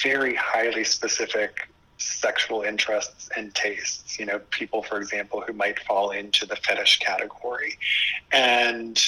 [0.00, 4.18] very highly specific sexual interests and tastes.
[4.18, 7.78] You know, people, for example, who might fall into the fetish category.
[8.32, 9.00] And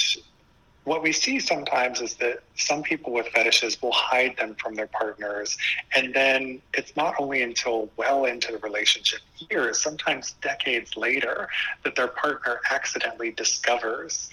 [0.84, 4.86] what we see sometimes is that some people with fetishes will hide them from their
[4.86, 5.56] partners.
[5.96, 9.20] And then it's not only until well into the relationship
[9.50, 11.48] years, sometimes decades later,
[11.84, 14.28] that their partner accidentally discovers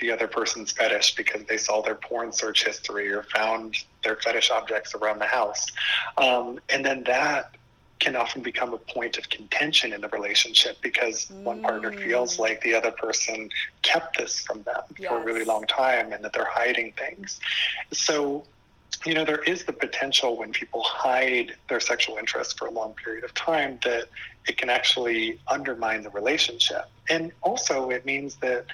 [0.00, 4.50] the other person's fetish because they saw their porn search history or found their fetish
[4.50, 5.66] objects around the house.
[6.16, 7.54] Um, and then that
[8.02, 11.42] can often become a point of contention in the relationship because mm.
[11.44, 12.40] one partner feels mm.
[12.40, 13.48] like the other person
[13.82, 15.08] kept this from them yes.
[15.08, 17.38] for a really long time and that they're hiding things.
[17.92, 18.44] So,
[19.06, 22.94] you know, there is the potential when people hide their sexual interest for a long
[22.94, 24.08] period of time that
[24.48, 26.86] it can actually undermine the relationship.
[27.08, 28.66] And also, it means that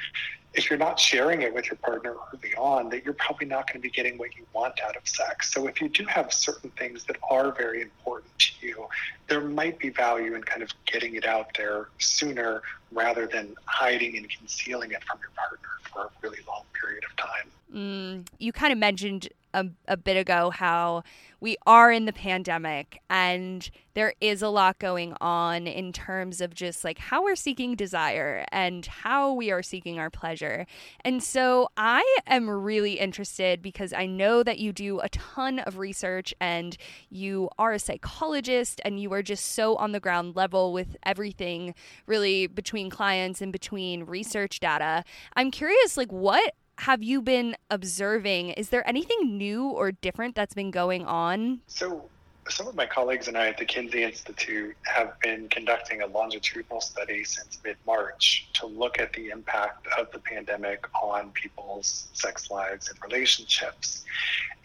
[0.54, 3.80] if you're not sharing it with your partner early on, that you're probably not going
[3.80, 5.52] to be getting what you want out of sex.
[5.52, 8.86] So if you do have certain things that are very important to you,
[9.28, 14.16] there might be value in kind of getting it out there sooner rather than hiding
[14.16, 17.50] and concealing it from your partner for a really long period of time.
[17.74, 19.28] Mm, you kind of mentioned
[19.58, 21.02] a, a bit ago how
[21.40, 26.54] we are in the pandemic and there is a lot going on in terms of
[26.54, 30.66] just like how we're seeking desire and how we are seeking our pleasure.
[31.04, 35.78] And so I am really interested because I know that you do a ton of
[35.78, 36.76] research and
[37.10, 41.74] you are a psychologist and you are just so on the ground level with everything
[42.06, 45.04] really between clients and between research data.
[45.34, 48.50] I'm curious like what have you been observing?
[48.50, 51.60] Is there anything new or different that's been going on?
[51.66, 52.08] So,
[52.48, 56.80] some of my colleagues and I at the Kinsey Institute have been conducting a longitudinal
[56.80, 62.50] study since mid March to look at the impact of the pandemic on people's sex
[62.50, 64.04] lives and relationships.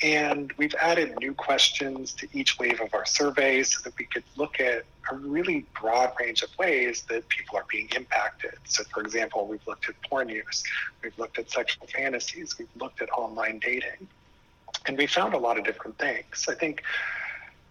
[0.01, 4.23] And we've added new questions to each wave of our survey so that we could
[4.35, 8.55] look at a really broad range of ways that people are being impacted.
[8.65, 10.63] So, for example, we've looked at porn use,
[11.03, 14.07] we've looked at sexual fantasies, we've looked at online dating,
[14.85, 16.47] and we found a lot of different things.
[16.49, 16.83] I think,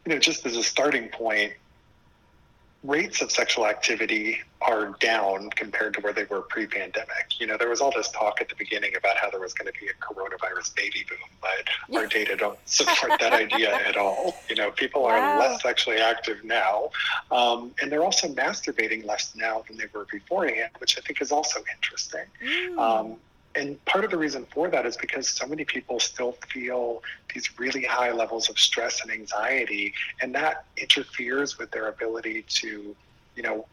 [0.07, 1.53] you know, just as a starting point,
[2.85, 7.39] rates of sexual activity are down compared to where they were pre-pandemic.
[7.39, 9.73] You know, there was all this talk at the beginning about how there was going
[9.73, 14.37] to be a coronavirus baby boom, but our data don't support that idea at all.
[14.49, 15.39] You know, people are wow.
[15.39, 16.91] less sexually active now,
[17.31, 21.31] um, and they're also masturbating less now than they were beforehand, which I think is
[21.31, 22.25] also interesting.
[22.45, 22.79] Mm.
[22.79, 23.17] Um,
[23.55, 27.03] and part of the reason for that is because so many people still feel
[27.35, 32.97] these really high levels of stress and anxiety, and that interferes with their ability to,
[33.37, 33.67] you know,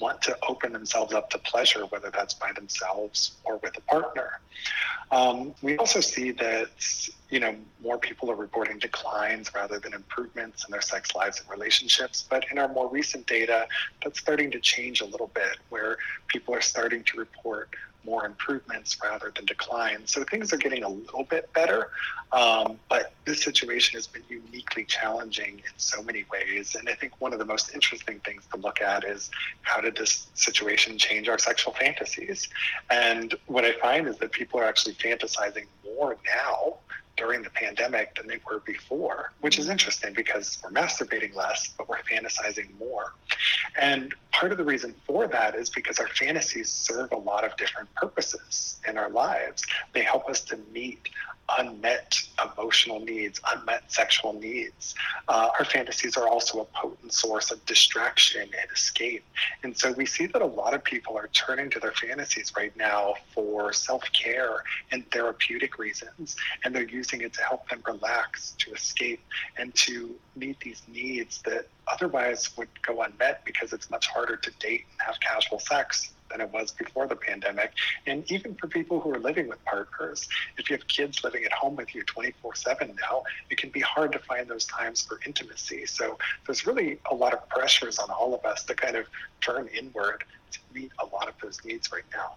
[0.00, 4.40] want to open themselves up to pleasure, whether that's by themselves or with a partner.
[5.10, 6.68] Um, we also see that
[7.30, 11.48] you know more people are reporting declines rather than improvements in their sex lives and
[11.48, 12.26] relationships.
[12.28, 13.68] But in our more recent data,
[14.02, 17.70] that's starting to change a little bit, where people are starting to report
[18.06, 20.12] more improvements rather than declines.
[20.12, 21.90] So things are getting a little bit better,
[22.32, 26.76] um, but this situation has been uniquely challenging in so many ways.
[26.76, 29.30] And I think one of the most interesting things to look at is
[29.62, 32.48] how did this situation change our sexual fantasies?
[32.88, 36.78] And what I find is that people are actually fantasizing more now
[37.16, 41.88] during the pandemic than they were before, which is interesting because we're masturbating less, but
[41.88, 43.14] we're fantasizing more.
[43.80, 47.56] And part of the reason for that is because our fantasies serve a lot of
[47.56, 49.64] different purposes in our lives.
[49.92, 51.08] They help us to meet
[51.58, 52.25] unmet
[52.56, 54.94] emotional needs, unmet sexual needs.
[55.28, 59.24] Uh, our fantasies are also a potent source of distraction and escape.
[59.62, 62.76] And so we see that a lot of people are turning to their fantasies right
[62.76, 66.36] now for self care and therapeutic reasons.
[66.64, 69.20] And they're using it to help them relax, to escape,
[69.58, 74.50] and to meet these needs that otherwise would go unmet because it's much harder to
[74.58, 77.72] date and have casual sex than it was before the pandemic.
[78.06, 81.52] And even for people who are living with partners, if you have kids living at
[81.52, 85.20] home with you 24 7 now, it can be hard to find those times for
[85.26, 85.86] intimacy.
[85.86, 89.06] So there's really a lot of pressures on all of us to kind of
[89.40, 92.36] turn inward to meet a lot of those needs right now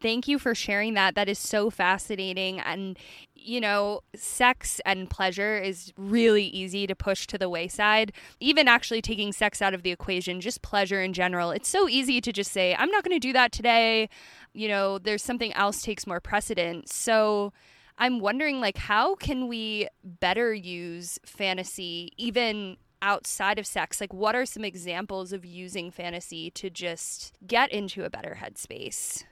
[0.00, 1.14] thank you for sharing that.
[1.14, 2.60] That is so fascinating.
[2.60, 2.98] And,
[3.34, 8.12] you know, sex and pleasure is really easy to push to the wayside.
[8.38, 12.20] Even actually taking sex out of the equation, just pleasure in general, it's so easy
[12.20, 14.08] to just say, I'm not going to do that today.
[14.52, 16.94] You know, there's something else takes more precedence.
[16.94, 17.52] So,
[17.98, 24.00] I'm wondering like how can we better use fantasy even outside of sex?
[24.00, 29.24] Like, what are some examples of using fantasy to just get into a better headspace?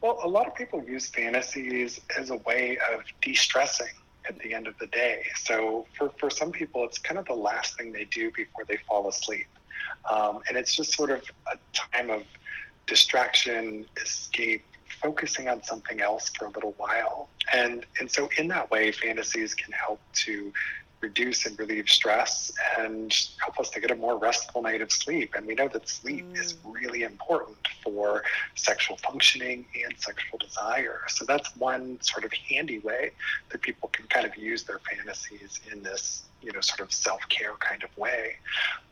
[0.00, 3.94] Well, a lot of people use fantasies as a way of de stressing
[4.28, 5.24] at the end of the day.
[5.42, 8.78] So for, for some people, it's kind of the last thing they do before they
[8.88, 9.46] fall asleep.
[10.10, 12.22] Um, and it's just sort of a time of
[12.86, 14.64] distraction, escape,
[15.02, 17.28] focusing on something else for a little while.
[17.52, 20.52] And, and so, in that way, fantasies can help to
[21.00, 25.34] reduce and relieve stress and help us to get a more restful night of sleep.
[25.34, 26.38] And we know that sleep mm.
[26.38, 28.22] is really important for
[28.54, 31.00] sexual functioning and sexual desire.
[31.08, 33.12] So that's one sort of handy way
[33.50, 37.54] that people can kind of use their fantasies in this, you know, sort of self-care
[37.60, 38.36] kind of way.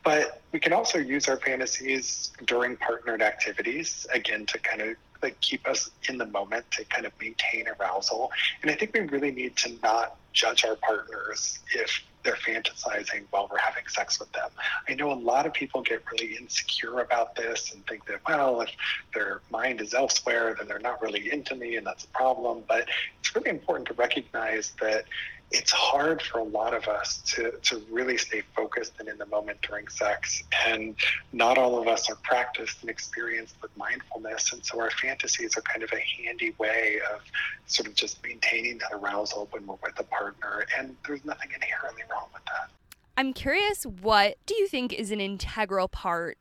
[0.03, 5.41] But we can also use our fantasies during partnered activities, again, to kind of like
[5.41, 8.31] keep us in the moment to kind of maintain arousal.
[8.63, 13.49] And I think we really need to not judge our partners if they're fantasizing while
[13.51, 14.51] we're having sex with them.
[14.89, 18.61] I know a lot of people get really insecure about this and think that, well,
[18.61, 18.71] if
[19.15, 22.65] their mind is elsewhere, then they're not really into me and that's a problem.
[22.69, 22.89] But
[23.21, 25.05] it's really important to recognize that
[25.51, 29.27] it's hard for a lot of us to, to really stay focused and in the
[29.27, 30.43] moment during sex.
[30.67, 30.95] And
[31.33, 34.53] not all of us are practiced and experienced with mindfulness.
[34.53, 37.23] And so our fantasies are kind of a handy way of
[37.67, 40.67] sort of just maintaining that arousal when we're with a partner.
[40.79, 42.71] And there's nothing inherently wrong with that.
[43.17, 46.37] I'm curious, what do you think is an integral part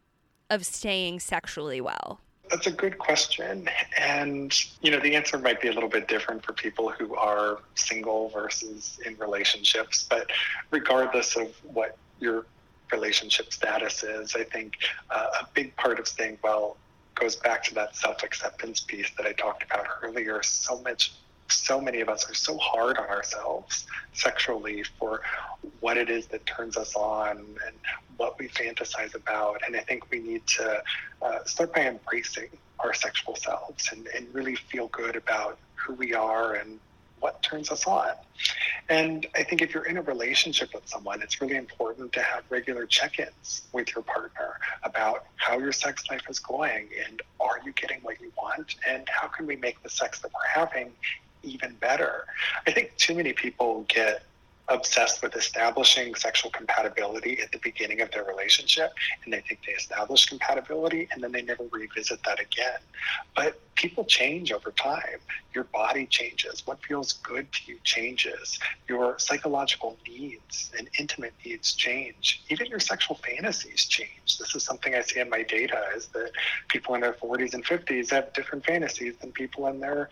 [0.50, 2.20] of staying sexually well?
[2.50, 3.70] That's a good question.
[4.00, 7.60] And, you know, the answer might be a little bit different for people who are
[7.76, 10.06] single versus in relationships.
[10.10, 10.30] But
[10.72, 12.46] regardless of what your
[12.92, 14.74] relationship status is, I think
[15.10, 16.78] uh, a big part of staying well
[17.16, 20.42] goes back to that self acceptance piece that I talked about earlier.
[20.44, 21.14] So much
[21.50, 25.22] so many of us are so hard on ourselves sexually for
[25.80, 27.76] what it is that turns us on and
[28.18, 29.62] what we fantasize about.
[29.66, 30.84] And I think we need to
[31.22, 36.14] uh, start by embracing our sexual selves and, and really feel good about who we
[36.14, 36.80] are and
[37.20, 38.12] what turns us on.
[38.90, 42.44] And I think if you're in a relationship with someone, it's really important to have
[42.50, 47.60] regular check ins with your partner about how your sex life is going and are
[47.66, 50.92] you getting what you want and how can we make the sex that we're having
[51.48, 52.26] even better.
[52.66, 54.24] I think too many people get
[54.70, 58.92] obsessed with establishing sexual compatibility at the beginning of their relationship
[59.24, 62.80] and they think they establish compatibility and then they never revisit that again.
[63.36, 65.20] But people change over time.
[65.54, 66.64] Your body changes.
[66.66, 68.60] What feels good to you changes.
[68.90, 72.44] Your psychological needs and intimate needs change.
[72.50, 74.38] Even your sexual fantasies change.
[74.38, 76.32] This is something I see in my data is that
[76.68, 80.10] people in their 40s and 50s have different fantasies than people in their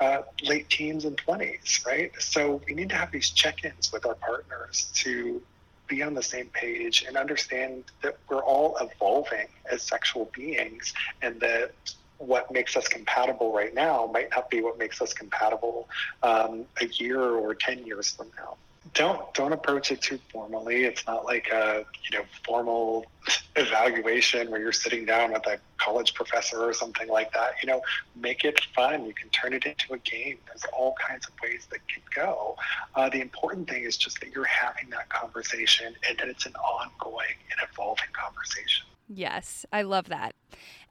[0.00, 2.12] uh, late teens and 20s, right?
[2.18, 5.42] So we need to have these check ins with our partners to
[5.86, 10.92] be on the same page and understand that we're all evolving as sexual beings
[11.22, 11.72] and that
[12.18, 15.88] what makes us compatible right now might not be what makes us compatible
[16.22, 18.56] um, a year or 10 years from now
[18.94, 20.84] don't don't approach it too formally.
[20.84, 23.06] It's not like a you know formal
[23.56, 27.50] evaluation where you're sitting down with a college professor or something like that.
[27.62, 27.80] You know,
[28.28, 29.06] make it fun.
[29.06, 30.38] You can turn it into a game.
[30.46, 32.56] There's all kinds of ways that can go.
[32.94, 36.54] Uh, the important thing is just that you're having that conversation and that it's an
[36.56, 38.86] ongoing and evolving conversation.
[39.08, 40.34] Yes, I love that.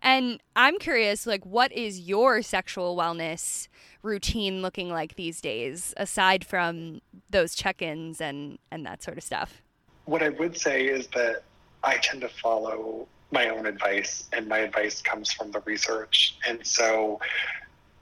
[0.01, 3.67] And I'm curious, like, what is your sexual wellness
[4.01, 9.61] routine looking like these days, aside from those check-ins and and that sort of stuff?
[10.05, 11.43] What I would say is that
[11.83, 16.37] I tend to follow my own advice, and my advice comes from the research.
[16.47, 17.19] And so,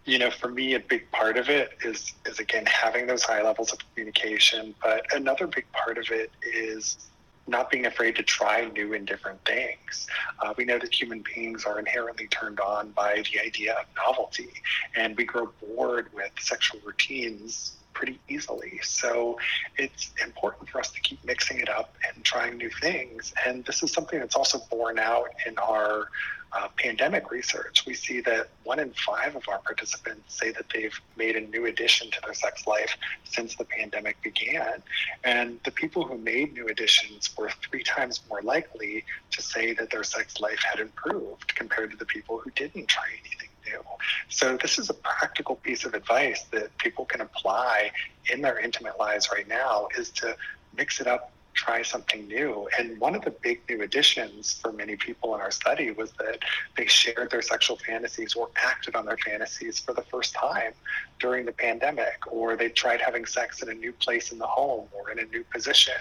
[0.05, 3.41] you know, for me, a big part of it is is again having those high
[3.41, 4.75] levels of communication.
[4.81, 6.97] But another big part of it is
[7.45, 10.07] not being afraid to try new and different things.
[10.39, 14.49] Uh, we know that human beings are inherently turned on by the idea of novelty,
[14.95, 18.79] and we grow bored with sexual routines pretty easily.
[18.83, 19.37] So
[19.77, 23.33] it's important for us to keep mixing it up and trying new things.
[23.45, 26.09] And this is something that's also borne out in our
[26.55, 27.83] uh, pandemic research.
[27.85, 31.65] We see that one in five of our participants say that they've made a new
[31.65, 34.83] addition to their sex life since the pandemic began.
[35.23, 39.89] And the people who made new additions were three times more likely to say that
[39.89, 43.83] their sex life had improved compared to the people who didn't try anything new.
[44.29, 47.91] So this is a practical piece of advice that people can apply
[48.31, 50.35] in their intimate lives right now is to
[50.75, 52.67] mix it up try something new.
[52.77, 56.39] And one of the big new additions for many people in our study was that
[56.75, 60.73] they shared their sexual fantasies or acted on their fantasies for the first time
[61.19, 64.87] during the pandemic, or they tried having sex in a new place in the home
[64.91, 65.93] or in a new position.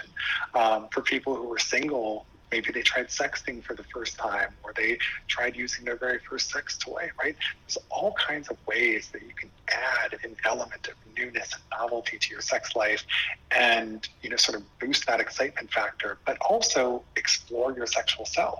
[0.53, 4.73] Um, for people who were single, Maybe they tried sexting for the first time, or
[4.77, 7.35] they tried using their very first sex toy, right?
[7.65, 12.19] There's all kinds of ways that you can add an element of newness and novelty
[12.19, 13.03] to your sex life
[13.49, 18.59] and, you know, sort of boost that excitement factor, but also explore your sexual self.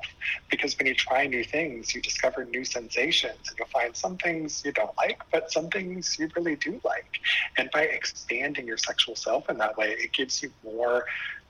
[0.49, 4.63] Because when you try new things, you discover new sensations and you'll find some things
[4.65, 7.19] you don't like, but some things you really do like.
[7.59, 11.05] And by expanding your sexual self in that way, it gives you more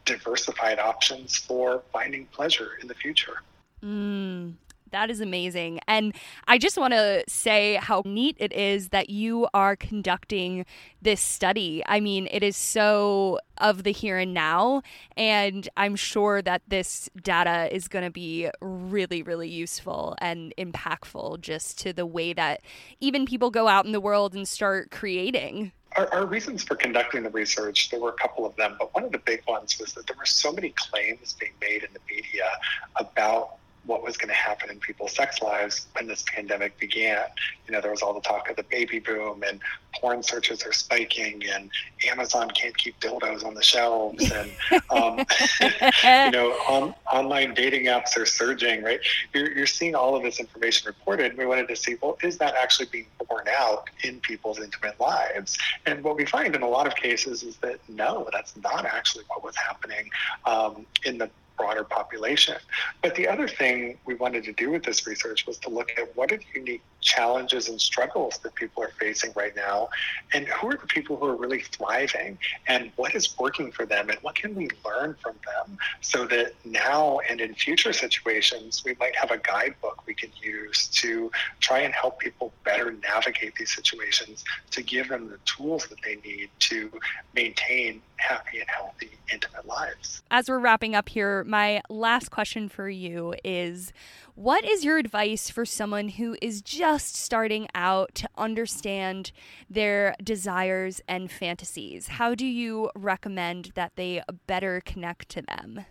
[0.06, 3.42] diversified options for finding pleasure in the future.
[3.84, 4.54] Mm,
[4.94, 5.80] that is amazing.
[5.88, 6.16] And
[6.48, 10.66] I just want to say how neat it is that you are conducting
[11.02, 11.84] this study.
[11.86, 14.82] I mean, it is so of the here and now.
[15.18, 21.42] And I'm sure that this data is going to be really, really useful and impactful
[21.42, 22.62] just to the way that
[23.00, 27.22] even people go out in the world and start creating our, our, reasons for conducting
[27.22, 29.94] the research, there were a couple of them, but one of the big ones was
[29.94, 32.50] that there were so many claims being made in the media
[32.96, 37.26] about what was going to happen in people's sex lives when this pandemic began.
[37.68, 39.60] You know, there was all the talk of the baby boom and
[39.94, 41.70] porn searches are spiking and
[42.10, 44.52] Amazon can't keep dildos on the shelves and,
[44.90, 45.20] um,
[46.04, 49.00] you know, on, online dating apps are surging, right?
[49.34, 51.38] You're, you're seeing all of this information reported.
[51.38, 55.58] We wanted to see, well, is that actually being borne out in people's intimate lives?
[55.86, 59.26] And what we find in a lot of cases is that no, that's not actually
[59.28, 60.10] what was happening
[60.46, 62.58] um, in the broader population.
[63.02, 66.16] But the other thing we wanted to do with this research was to look at
[66.16, 69.90] what are the unique challenges and struggles that people are facing right now,
[70.34, 72.38] and who are the people who are really thriving,
[72.68, 76.54] and what is working for them, and what can we learn from them so that
[76.66, 81.80] now and in future situations, we might have a guidebook we can use to try
[81.80, 86.50] and help people better navigate these situations, to give them the tools that they need
[86.60, 86.92] to
[87.34, 90.22] maintain happy and healthy, intimate lives.
[90.32, 93.92] As we're wrapping up here, my last question for you is
[94.36, 99.32] what is your advice for someone who is just starting out to understand
[99.70, 102.08] their desires and fantasies?
[102.08, 105.86] How do you recommend that they better connect to them?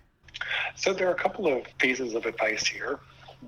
[0.74, 2.98] So, there are a couple of pieces of advice here.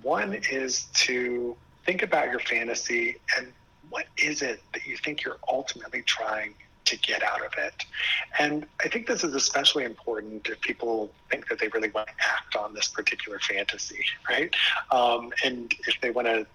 [0.03, 3.53] One is to think about your fantasy and
[3.91, 6.55] what is it that you think you're ultimately trying
[6.85, 7.85] to get out of it.
[8.39, 12.15] And I think this is especially important if people think that they really want to
[12.21, 14.55] act on this particular fantasy, right?
[14.91, 16.47] Um, and if they want to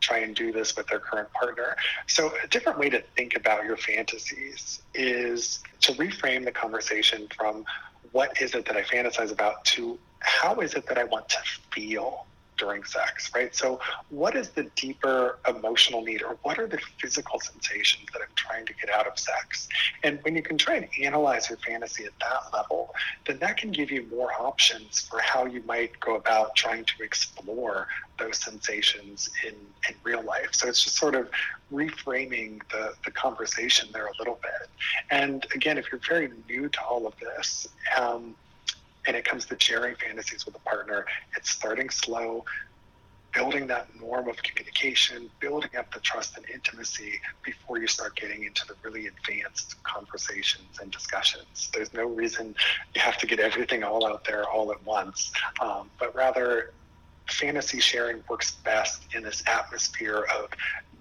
[0.00, 1.76] try and do this with their current partner.
[2.06, 7.64] So, a different way to think about your fantasies is to reframe the conversation from
[8.12, 11.38] what is it that I fantasize about to how is it that I want to
[11.72, 12.26] feel
[12.58, 13.54] during sex, right?
[13.54, 13.80] So,
[14.10, 18.66] what is the deeper emotional need, or what are the physical sensations that I'm trying
[18.66, 19.68] to get out of sex?
[20.02, 22.94] And when you can try and analyze your fantasy at that level,
[23.26, 27.02] then that can give you more options for how you might go about trying to
[27.02, 27.88] explore
[28.18, 29.54] those sensations in,
[29.88, 30.48] in real life.
[30.52, 31.30] So, it's just sort of
[31.72, 34.68] reframing the, the conversation there a little bit.
[35.10, 38.34] And again, if you're very new to all of this, um,
[39.06, 42.44] and it comes to sharing fantasies with a partner, it's starting slow,
[43.34, 47.12] building that norm of communication, building up the trust and intimacy
[47.44, 51.70] before you start getting into the really advanced conversations and discussions.
[51.72, 52.54] There's no reason
[52.94, 55.30] you have to get everything all out there all at once,
[55.60, 56.70] um, but rather,
[57.30, 60.48] fantasy sharing works best in this atmosphere of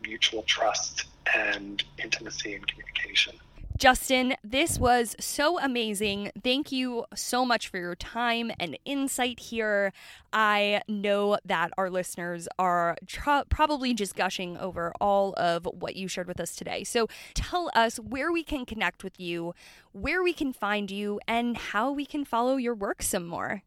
[0.03, 3.33] mutual trust and intimacy and communication.
[3.77, 6.31] Justin, this was so amazing.
[6.43, 9.93] Thank you so much for your time and insight here.
[10.33, 16.07] I know that our listeners are tr- probably just gushing over all of what you
[16.07, 16.83] shared with us today.
[16.83, 19.53] So tell us where we can connect with you,
[19.91, 23.61] where we can find you, and how we can follow your work some more.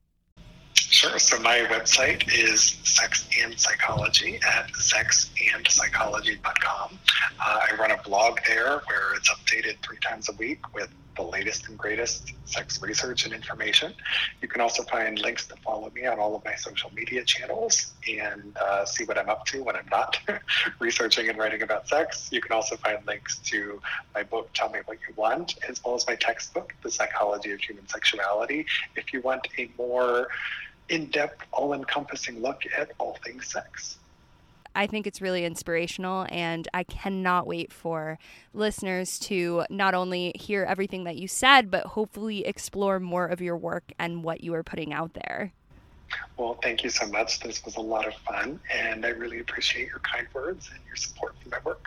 [0.75, 1.19] Sure.
[1.19, 6.99] So my website is Sex and Psychology at sexandpsychology.com.
[7.39, 10.91] Uh, I run a blog there where it's updated three times a week with
[11.21, 13.93] the latest and greatest sex research and information.
[14.41, 17.93] You can also find links to follow me on all of my social media channels
[18.09, 20.19] and uh, see what I'm up to when I'm not
[20.79, 22.31] researching and writing about sex.
[22.33, 23.81] You can also find links to
[24.15, 27.61] my book, Tell Me What You Want, as well as my textbook, The Psychology of
[27.61, 28.65] Human Sexuality,
[28.97, 30.29] if you want a more
[30.89, 34.00] in depth, all encompassing look at all things sex.
[34.75, 38.19] I think it's really inspirational, and I cannot wait for
[38.55, 43.57] listeners to not only hear everything that you said, but hopefully explore more of your
[43.57, 45.53] work and what you are putting out there.
[46.37, 47.41] Well, thank you so much.
[47.41, 50.97] This was a lot of fun, and I really appreciate your kind words and your
[50.97, 51.87] support for my work.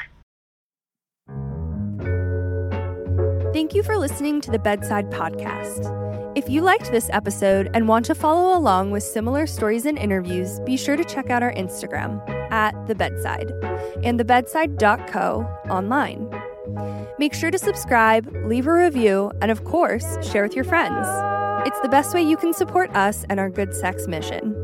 [3.53, 5.85] Thank you for listening to the Bedside Podcast.
[6.35, 10.59] If you liked this episode and want to follow along with similar stories and interviews,
[10.61, 13.51] be sure to check out our Instagram at The Bedside
[14.03, 16.33] and thebedside.co online.
[17.19, 21.07] Make sure to subscribe, leave a review, and of course, share with your friends.
[21.67, 24.55] It's the best way you can support us and our good sex mission.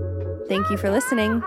[0.47, 1.43] Thank you for listening.